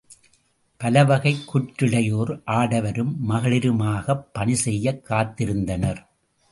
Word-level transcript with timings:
பலவகைக் 0.77 1.43
குற்றிளையோர் 1.53 2.41
ஆடவரும் 2.47 3.15
மகளிருமாகப் 3.29 4.23
பணி 4.33 4.55
செய்யக் 4.55 5.05
காத்திருந்தனர். 5.09 6.05